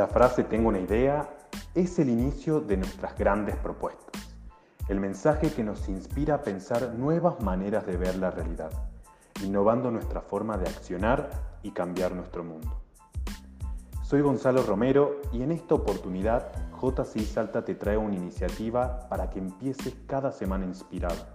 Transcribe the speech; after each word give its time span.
La 0.00 0.06
frase 0.06 0.44
tengo 0.44 0.70
una 0.70 0.80
idea 0.80 1.28
es 1.74 1.98
el 1.98 2.08
inicio 2.08 2.62
de 2.62 2.78
nuestras 2.78 3.18
grandes 3.18 3.54
propuestas, 3.56 4.34
el 4.88 4.98
mensaje 4.98 5.52
que 5.52 5.62
nos 5.62 5.90
inspira 5.90 6.36
a 6.36 6.40
pensar 6.40 6.94
nuevas 6.94 7.38
maneras 7.42 7.84
de 7.84 7.98
ver 7.98 8.16
la 8.16 8.30
realidad, 8.30 8.70
innovando 9.44 9.90
nuestra 9.90 10.22
forma 10.22 10.56
de 10.56 10.70
accionar 10.70 11.28
y 11.62 11.72
cambiar 11.72 12.14
nuestro 12.14 12.42
mundo. 12.42 12.80
Soy 14.02 14.22
Gonzalo 14.22 14.62
Romero 14.62 15.20
y 15.34 15.42
en 15.42 15.52
esta 15.52 15.74
oportunidad 15.74 16.50
JCI 16.80 17.26
Salta 17.26 17.62
te 17.62 17.74
trae 17.74 17.98
una 17.98 18.16
iniciativa 18.16 19.06
para 19.10 19.28
que 19.28 19.38
empieces 19.38 19.94
cada 20.06 20.32
semana 20.32 20.64
inspirado. 20.64 21.26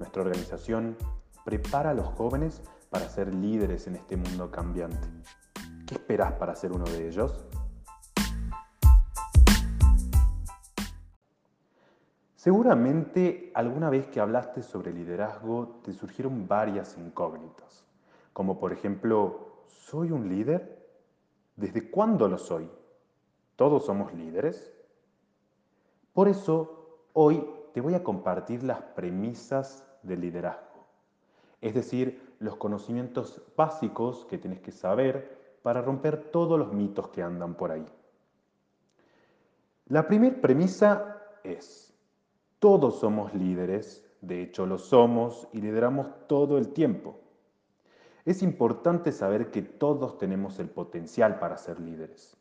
Nuestra 0.00 0.22
organización 0.22 0.96
prepara 1.44 1.90
a 1.90 1.94
los 1.94 2.08
jóvenes 2.08 2.60
para 2.90 3.08
ser 3.08 3.32
líderes 3.32 3.86
en 3.86 3.94
este 3.94 4.16
mundo 4.16 4.50
cambiante. 4.50 5.06
¿Qué 5.86 5.94
esperas 5.94 6.32
para 6.32 6.56
ser 6.56 6.72
uno 6.72 6.86
de 6.86 7.06
ellos? 7.06 7.46
Seguramente 12.44 13.50
alguna 13.54 13.88
vez 13.88 14.06
que 14.08 14.20
hablaste 14.20 14.62
sobre 14.62 14.92
liderazgo 14.92 15.80
te 15.82 15.94
surgieron 15.94 16.46
varias 16.46 16.98
incógnitas, 16.98 17.86
como 18.34 18.58
por 18.58 18.70
ejemplo, 18.70 19.62
¿soy 19.66 20.10
un 20.10 20.28
líder? 20.28 20.86
¿Desde 21.56 21.90
cuándo 21.90 22.28
lo 22.28 22.36
soy? 22.36 22.68
¿Todos 23.56 23.86
somos 23.86 24.12
líderes? 24.12 24.70
Por 26.12 26.28
eso, 26.28 27.06
hoy 27.14 27.48
te 27.72 27.80
voy 27.80 27.94
a 27.94 28.04
compartir 28.04 28.62
las 28.62 28.82
premisas 28.82 29.82
del 30.02 30.20
liderazgo, 30.20 30.86
es 31.62 31.72
decir, 31.72 32.36
los 32.40 32.56
conocimientos 32.56 33.40
básicos 33.56 34.26
que 34.26 34.36
tienes 34.36 34.60
que 34.60 34.70
saber 34.70 35.56
para 35.62 35.80
romper 35.80 36.30
todos 36.30 36.58
los 36.58 36.74
mitos 36.74 37.08
que 37.08 37.22
andan 37.22 37.54
por 37.54 37.70
ahí. 37.72 37.86
La 39.86 40.06
primera 40.06 40.42
premisa 40.42 41.22
es, 41.42 41.93
todos 42.64 42.98
somos 42.98 43.34
líderes, 43.34 44.02
de 44.22 44.40
hecho 44.40 44.64
lo 44.64 44.78
somos 44.78 45.46
y 45.52 45.60
lideramos 45.60 46.06
todo 46.26 46.56
el 46.56 46.72
tiempo. 46.72 47.20
Es 48.24 48.42
importante 48.42 49.12
saber 49.12 49.50
que 49.50 49.60
todos 49.60 50.16
tenemos 50.16 50.58
el 50.58 50.70
potencial 50.70 51.38
para 51.38 51.58
ser 51.58 51.78
líderes. 51.78 52.38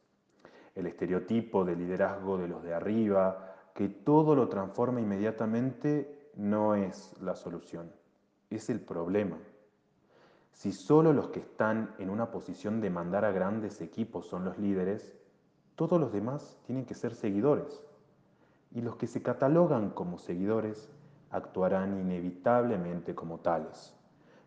El 0.75 0.87
estereotipo 0.87 1.65
de 1.65 1.75
liderazgo 1.75 2.37
de 2.37 2.47
los 2.47 2.63
de 2.63 2.73
arriba, 2.73 3.53
que 3.75 3.89
todo 3.89 4.33
lo 4.33 4.47
transforma 4.47 5.01
inmediatamente, 5.01 6.31
no 6.35 6.73
es 6.73 7.13
la 7.19 7.35
solución, 7.35 7.91
es 8.49 8.69
el 8.69 8.79
problema. 8.79 9.37
Si 10.53 10.71
solo 10.71 11.11
los 11.11 11.31
que 11.31 11.41
están 11.41 11.95
en 11.99 12.09
una 12.09 12.31
posición 12.31 12.79
de 12.79 12.89
mandar 12.89 13.25
a 13.25 13.33
grandes 13.33 13.81
equipos 13.81 14.27
son 14.27 14.45
los 14.45 14.57
líderes, 14.57 15.17
todos 15.75 15.99
los 15.99 16.13
demás 16.13 16.57
tienen 16.65 16.85
que 16.85 16.93
ser 16.95 17.13
seguidores 17.13 17.83
y 18.73 18.81
los 18.81 18.95
que 18.95 19.07
se 19.07 19.21
catalogan 19.21 19.91
como 19.91 20.17
seguidores 20.17 20.89
actuarán 21.29 21.99
inevitablemente 21.99 23.15
como 23.15 23.39
tales, 23.39 23.93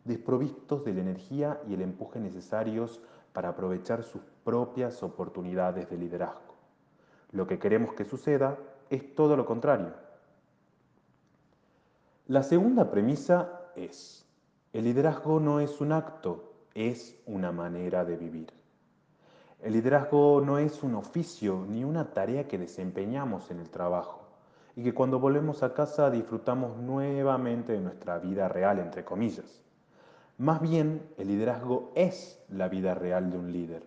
desprovistos 0.05 0.85
de 0.85 0.95
la 0.95 1.01
energía 1.01 1.61
y 1.69 1.75
el 1.75 1.83
empuje 1.83 2.21
necesarios 2.21 3.01
para 3.33 3.51
aprovechar 3.51 4.03
sus 4.03 4.23
propias 4.45 5.03
oportunidades 5.03 5.91
de 5.91 5.99
liderazgo. 5.99 6.55
Lo 7.33 7.47
que 7.47 7.59
queremos 7.59 7.95
que 7.95 8.05
suceda 8.05 8.57
es 8.89 9.15
todo 9.15 9.37
lo 9.37 9.47
contrario. 9.47 9.93
La 12.29 12.43
segunda 12.43 12.91
premisa 12.91 13.61
es, 13.77 14.27
el 14.73 14.85
liderazgo 14.85 15.39
no 15.39 15.61
es 15.61 15.81
un 15.81 15.93
acto, 15.93 16.53
es 16.75 17.21
una 17.27 17.53
manera 17.53 18.05
de 18.05 18.17
vivir. 18.17 18.53
El 19.63 19.73
liderazgo 19.73 20.43
no 20.45 20.59
es 20.59 20.83
un 20.83 20.95
oficio 20.95 21.65
ni 21.69 21.83
una 21.83 22.13
tarea 22.13 22.47
que 22.47 22.59
desempeñamos 22.59 23.51
en 23.51 23.61
el 23.61 23.71
trabajo 23.71 24.27
y 24.77 24.83
que 24.83 24.95
cuando 24.95 25.19
volvemos 25.19 25.63
a 25.63 25.73
casa 25.73 26.11
disfrutamos 26.11 26.77
nuevamente 26.77 27.73
de 27.73 27.81
nuestra 27.81 28.19
vida 28.19 28.49
real, 28.49 28.79
entre 28.79 29.05
comillas. 29.05 29.63
Más 30.39 30.61
bien, 30.61 31.03
el 31.17 31.29
liderazgo 31.29 31.93
es 31.95 32.45
la 32.51 32.69
vida 32.69 32.95
real 32.95 33.31
de 33.31 33.39
un 33.39 33.53
líder. 33.53 33.83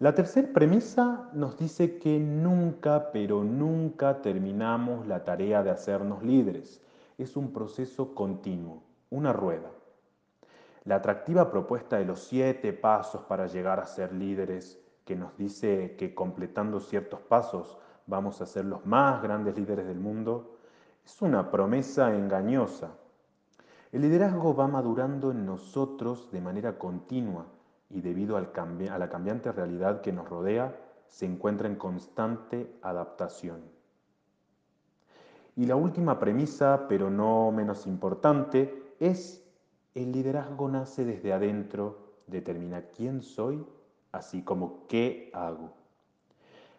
La 0.00 0.14
tercera 0.14 0.48
premisa 0.52 1.30
nos 1.34 1.56
dice 1.56 1.98
que 1.98 2.18
nunca, 2.18 3.12
pero 3.12 3.44
nunca 3.44 4.22
terminamos 4.22 5.06
la 5.06 5.22
tarea 5.24 5.62
de 5.62 5.70
hacernos 5.70 6.24
líderes. 6.24 6.80
Es 7.18 7.36
un 7.36 7.52
proceso 7.52 8.14
continuo, 8.14 8.82
una 9.10 9.32
rueda. 9.32 9.70
La 10.90 10.96
atractiva 10.96 11.52
propuesta 11.52 11.98
de 11.98 12.04
los 12.04 12.18
siete 12.18 12.72
pasos 12.72 13.22
para 13.22 13.46
llegar 13.46 13.78
a 13.78 13.86
ser 13.86 14.12
líderes, 14.12 14.82
que 15.04 15.14
nos 15.14 15.36
dice 15.36 15.94
que 15.96 16.16
completando 16.16 16.80
ciertos 16.80 17.20
pasos 17.20 17.78
vamos 18.08 18.40
a 18.40 18.46
ser 18.46 18.64
los 18.64 18.84
más 18.84 19.22
grandes 19.22 19.56
líderes 19.56 19.86
del 19.86 20.00
mundo, 20.00 20.56
es 21.04 21.22
una 21.22 21.48
promesa 21.52 22.12
engañosa. 22.12 22.90
El 23.92 24.02
liderazgo 24.02 24.52
va 24.56 24.66
madurando 24.66 25.30
en 25.30 25.46
nosotros 25.46 26.28
de 26.32 26.40
manera 26.40 26.76
continua 26.76 27.46
y 27.88 28.00
debido 28.00 28.36
a 28.36 28.40
la 28.40 29.08
cambiante 29.08 29.52
realidad 29.52 30.00
que 30.00 30.10
nos 30.10 30.28
rodea, 30.28 30.76
se 31.06 31.24
encuentra 31.24 31.68
en 31.68 31.76
constante 31.76 32.76
adaptación. 32.82 33.60
Y 35.54 35.66
la 35.66 35.76
última 35.76 36.18
premisa, 36.18 36.86
pero 36.88 37.10
no 37.10 37.52
menos 37.52 37.86
importante, 37.86 38.96
es 38.98 39.46
el 39.94 40.12
liderazgo 40.12 40.68
nace 40.68 41.04
desde 41.04 41.32
adentro, 41.32 41.98
determina 42.26 42.82
quién 42.96 43.22
soy, 43.22 43.66
así 44.12 44.42
como 44.42 44.86
qué 44.86 45.30
hago. 45.34 45.72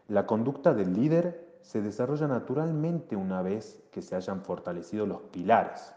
La 0.08 0.26
conducta 0.26 0.74
del 0.74 0.94
líder 0.94 1.58
se 1.62 1.82
desarrolla 1.82 2.28
naturalmente 2.28 3.16
una 3.16 3.42
vez 3.42 3.84
que 3.92 4.02
se 4.02 4.16
hayan 4.16 4.42
fortalecido 4.42 5.06
los 5.06 5.22
pilares, 5.22 5.94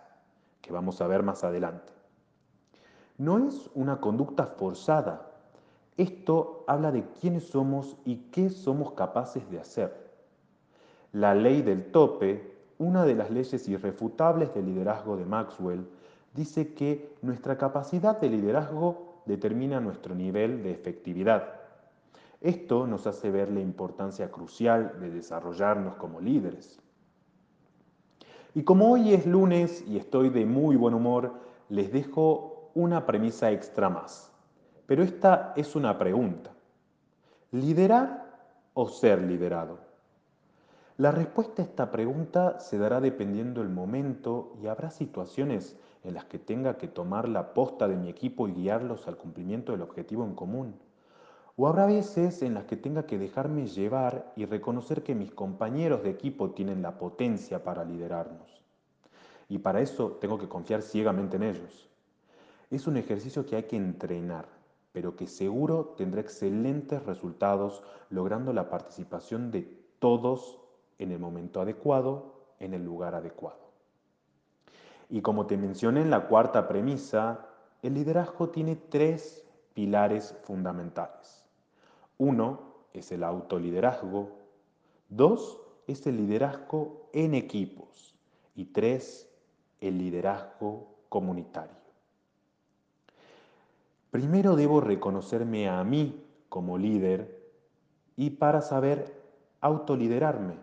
que 0.60 0.72
vamos 0.72 1.00
a 1.00 1.06
ver 1.06 1.22
más 1.22 1.44
adelante. 1.44 1.92
No 3.16 3.38
es 3.38 3.70
una 3.74 4.00
conducta 4.00 4.46
forzada. 4.46 5.30
Esto 5.96 6.64
habla 6.66 6.90
de 6.90 7.04
quiénes 7.20 7.44
somos 7.44 7.96
y 8.04 8.16
qué 8.32 8.50
somos 8.50 8.92
capaces 8.92 9.48
de 9.50 9.60
hacer. 9.60 10.12
La 11.12 11.34
ley 11.34 11.62
del 11.62 11.92
tope, 11.92 12.56
una 12.78 13.04
de 13.04 13.14
las 13.14 13.30
leyes 13.30 13.68
irrefutables 13.68 14.52
del 14.52 14.66
liderazgo 14.66 15.16
de 15.16 15.24
Maxwell, 15.24 15.86
dice 16.34 16.74
que 16.74 17.16
nuestra 17.22 17.56
capacidad 17.56 18.20
de 18.20 18.28
liderazgo 18.28 19.22
determina 19.26 19.80
nuestro 19.80 20.14
nivel 20.14 20.62
de 20.62 20.72
efectividad. 20.72 21.60
Esto 22.40 22.86
nos 22.86 23.06
hace 23.06 23.30
ver 23.30 23.50
la 23.50 23.60
importancia 23.60 24.30
crucial 24.30 25.00
de 25.00 25.10
desarrollarnos 25.10 25.94
como 25.96 26.20
líderes. 26.20 26.78
Y 28.54 28.64
como 28.64 28.92
hoy 28.92 29.14
es 29.14 29.26
lunes 29.26 29.82
y 29.88 29.96
estoy 29.96 30.28
de 30.28 30.44
muy 30.44 30.76
buen 30.76 30.94
humor, 30.94 31.32
les 31.68 31.90
dejo 31.90 32.70
una 32.74 33.06
premisa 33.06 33.50
extra 33.50 33.88
más. 33.88 34.30
Pero 34.86 35.02
esta 35.02 35.54
es 35.56 35.74
una 35.74 35.98
pregunta. 35.98 36.50
¿Liderar 37.50 38.24
o 38.74 38.88
ser 38.88 39.22
liderado? 39.22 39.78
La 40.96 41.10
respuesta 41.10 41.62
a 41.62 41.64
esta 41.64 41.90
pregunta 41.90 42.60
se 42.60 42.78
dará 42.78 43.00
dependiendo 43.00 43.62
el 43.62 43.68
momento 43.68 44.56
y 44.62 44.66
habrá 44.66 44.90
situaciones 44.90 45.76
en 46.04 46.14
las 46.14 46.26
que 46.26 46.38
tenga 46.38 46.76
que 46.76 46.86
tomar 46.86 47.28
la 47.28 47.54
posta 47.54 47.88
de 47.88 47.96
mi 47.96 48.08
equipo 48.08 48.46
y 48.46 48.52
guiarlos 48.52 49.08
al 49.08 49.16
cumplimiento 49.16 49.72
del 49.72 49.82
objetivo 49.82 50.24
en 50.24 50.34
común. 50.34 50.74
O 51.56 51.66
habrá 51.66 51.86
veces 51.86 52.42
en 52.42 52.54
las 52.54 52.64
que 52.64 52.76
tenga 52.76 53.06
que 53.06 53.18
dejarme 53.18 53.66
llevar 53.66 54.32
y 54.36 54.44
reconocer 54.44 55.02
que 55.02 55.14
mis 55.14 55.32
compañeros 55.32 56.02
de 56.02 56.10
equipo 56.10 56.50
tienen 56.50 56.82
la 56.82 56.98
potencia 56.98 57.64
para 57.64 57.84
liderarnos. 57.84 58.62
Y 59.48 59.58
para 59.58 59.80
eso 59.80 60.18
tengo 60.20 60.38
que 60.38 60.48
confiar 60.48 60.82
ciegamente 60.82 61.36
en 61.36 61.44
ellos. 61.44 61.88
Es 62.70 62.86
un 62.86 62.96
ejercicio 62.96 63.46
que 63.46 63.56
hay 63.56 63.62
que 63.64 63.76
entrenar, 63.76 64.46
pero 64.92 65.16
que 65.16 65.26
seguro 65.26 65.94
tendrá 65.96 66.20
excelentes 66.20 67.02
resultados 67.04 67.82
logrando 68.10 68.52
la 68.52 68.68
participación 68.68 69.50
de 69.50 69.62
todos 69.98 70.60
en 70.98 71.12
el 71.12 71.18
momento 71.18 71.60
adecuado, 71.60 72.34
en 72.58 72.74
el 72.74 72.84
lugar 72.84 73.14
adecuado. 73.14 73.73
Y 75.08 75.20
como 75.20 75.46
te 75.46 75.56
mencioné 75.56 76.02
en 76.02 76.10
la 76.10 76.26
cuarta 76.26 76.66
premisa, 76.66 77.46
el 77.82 77.94
liderazgo 77.94 78.48
tiene 78.48 78.76
tres 78.76 79.44
pilares 79.74 80.34
fundamentales. 80.44 81.44
Uno 82.18 82.74
es 82.92 83.12
el 83.12 83.24
autoliderazgo. 83.24 84.30
Dos 85.08 85.60
es 85.86 86.06
el 86.06 86.16
liderazgo 86.16 87.10
en 87.12 87.34
equipos. 87.34 88.14
Y 88.54 88.66
tres, 88.66 89.30
el 89.80 89.98
liderazgo 89.98 90.94
comunitario. 91.08 91.76
Primero 94.10 94.54
debo 94.54 94.80
reconocerme 94.80 95.68
a 95.68 95.82
mí 95.82 96.24
como 96.48 96.78
líder 96.78 97.44
y 98.16 98.30
para 98.30 98.62
saber 98.62 99.12
autoliderarme. 99.60 100.54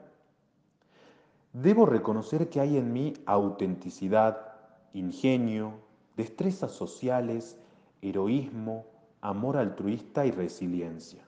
Debo 1.53 1.85
reconocer 1.85 2.49
que 2.49 2.61
hay 2.61 2.77
en 2.77 2.93
mí 2.93 3.13
autenticidad, 3.25 4.53
ingenio, 4.93 5.73
destrezas 6.15 6.71
sociales, 6.71 7.57
heroísmo, 8.01 8.85
amor 9.19 9.57
altruista 9.57 10.25
y 10.25 10.31
resiliencia. 10.31 11.21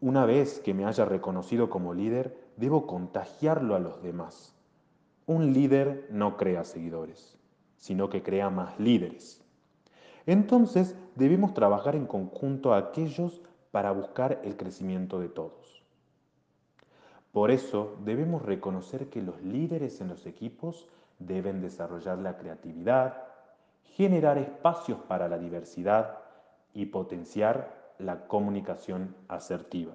Una 0.00 0.26
vez 0.26 0.60
que 0.60 0.74
me 0.74 0.84
haya 0.84 1.04
reconocido 1.04 1.70
como 1.70 1.92
líder, 1.92 2.38
debo 2.56 2.86
contagiarlo 2.86 3.74
a 3.74 3.80
los 3.80 4.00
demás. 4.02 4.54
Un 5.26 5.52
líder 5.52 6.06
no 6.10 6.36
crea 6.36 6.62
seguidores, 6.64 7.36
sino 7.76 8.08
que 8.08 8.22
crea 8.22 8.48
más 8.48 8.78
líderes. 8.78 9.42
Entonces 10.26 10.96
debemos 11.16 11.52
trabajar 11.52 11.96
en 11.96 12.06
conjunto 12.06 12.72
a 12.72 12.78
aquellos 12.78 13.42
para 13.72 13.90
buscar 13.90 14.40
el 14.44 14.56
crecimiento 14.56 15.18
de 15.18 15.28
todos. 15.28 15.83
Por 17.34 17.50
eso 17.50 17.96
debemos 18.04 18.42
reconocer 18.42 19.10
que 19.10 19.20
los 19.20 19.42
líderes 19.42 20.00
en 20.00 20.06
los 20.06 20.24
equipos 20.24 20.86
deben 21.18 21.60
desarrollar 21.60 22.18
la 22.18 22.36
creatividad, 22.36 23.24
generar 23.96 24.38
espacios 24.38 25.00
para 25.08 25.26
la 25.26 25.36
diversidad 25.36 26.20
y 26.74 26.86
potenciar 26.86 27.92
la 27.98 28.28
comunicación 28.28 29.16
asertiva. 29.26 29.94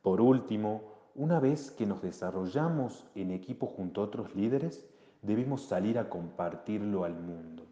Por 0.00 0.22
último, 0.22 0.84
una 1.14 1.38
vez 1.38 1.70
que 1.70 1.84
nos 1.84 2.00
desarrollamos 2.00 3.04
en 3.14 3.30
equipo 3.30 3.66
junto 3.66 4.00
a 4.00 4.04
otros 4.04 4.34
líderes, 4.34 4.88
debemos 5.20 5.60
salir 5.60 5.98
a 5.98 6.08
compartirlo 6.08 7.04
al 7.04 7.14
mundo. 7.14 7.64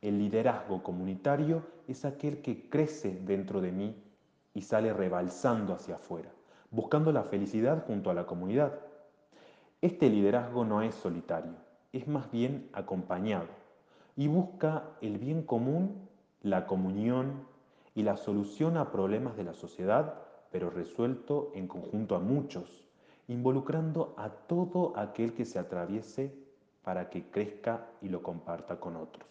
El 0.00 0.16
liderazgo 0.16 0.84
comunitario 0.84 1.64
es 1.88 2.04
aquel 2.04 2.40
que 2.40 2.70
crece 2.70 3.18
dentro 3.24 3.60
de 3.60 3.72
mí 3.72 4.00
y 4.54 4.62
sale 4.62 4.92
rebalsando 4.92 5.74
hacia 5.74 5.96
afuera, 5.96 6.30
buscando 6.70 7.12
la 7.12 7.24
felicidad 7.24 7.84
junto 7.86 8.10
a 8.10 8.14
la 8.14 8.26
comunidad. 8.26 8.78
Este 9.80 10.08
liderazgo 10.08 10.64
no 10.64 10.82
es 10.82 10.94
solitario, 10.94 11.54
es 11.92 12.06
más 12.06 12.30
bien 12.30 12.68
acompañado 12.72 13.48
y 14.16 14.28
busca 14.28 14.84
el 15.00 15.18
bien 15.18 15.42
común, 15.42 16.08
la 16.42 16.66
comunión 16.66 17.46
y 17.94 18.02
la 18.02 18.16
solución 18.16 18.76
a 18.76 18.92
problemas 18.92 19.36
de 19.36 19.44
la 19.44 19.54
sociedad, 19.54 20.14
pero 20.50 20.70
resuelto 20.70 21.52
en 21.54 21.66
conjunto 21.66 22.16
a 22.16 22.18
muchos, 22.18 22.86
involucrando 23.28 24.14
a 24.16 24.30
todo 24.30 24.92
aquel 24.96 25.32
que 25.34 25.44
se 25.44 25.58
atraviese 25.58 26.34
para 26.82 27.10
que 27.10 27.30
crezca 27.30 27.86
y 28.00 28.08
lo 28.08 28.22
comparta 28.22 28.78
con 28.78 28.96
otros. 28.96 29.26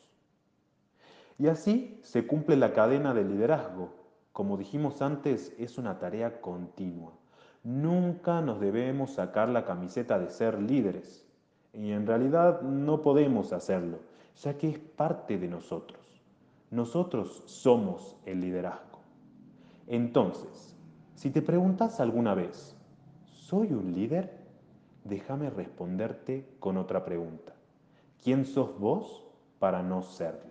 Y 1.38 1.47
así 1.47 2.00
se 2.03 2.27
cumple 2.27 2.57
la 2.57 2.74
cadena 2.74 3.13
del 3.13 3.30
liderazgo. 3.30 3.94
Como 4.33 4.57
dijimos 4.57 5.01
antes, 5.01 5.56
es 5.57 5.77
una 5.77 6.00
tarea 6.00 6.41
continua. 6.41 7.13
Nunca 7.63 8.41
nos 8.41 8.59
debemos 8.59 9.11
sacar 9.11 9.50
la 9.50 9.65
camiseta 9.65 10.17
de 10.17 10.29
ser 10.29 10.61
líderes. 10.61 11.25
Y 11.73 11.91
en 11.91 12.07
realidad 12.07 12.61
no 12.61 13.01
podemos 13.01 13.53
hacerlo, 13.53 14.00
ya 14.41 14.57
que 14.57 14.69
es 14.69 14.79
parte 14.79 15.38
de 15.38 15.47
nosotros. 15.47 16.00
Nosotros 16.71 17.44
somos 17.45 18.15
el 18.25 18.41
liderazgo. 18.41 19.00
Entonces, 19.88 20.77
si 21.15 21.31
te 21.31 21.41
preguntas 21.41 22.00
alguna 22.00 22.33
vez, 22.33 22.75
¿soy 23.25 23.73
un 23.73 23.94
líder? 23.94 24.38
Déjame 25.03 25.50
responderte 25.50 26.47
con 26.59 26.77
otra 26.77 27.03
pregunta. 27.03 27.53
¿Quién 28.23 28.45
sos 28.45 28.77
vos 28.79 29.23
para 29.59 29.81
no 29.81 30.01
serlo? 30.01 30.49